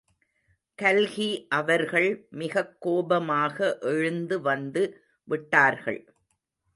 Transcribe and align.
கல்கி 0.75 1.45
அவர்கள் 1.49 2.27
மிகக் 2.29 2.81
கோபமாக 2.81 3.77
எழுந்து 3.81 4.41
வந்து 4.41 5.03
விட்டார்கள். 5.23 6.13